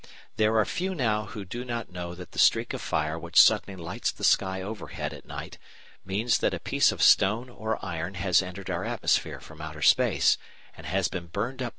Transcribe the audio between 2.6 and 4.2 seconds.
of fire which suddenly lights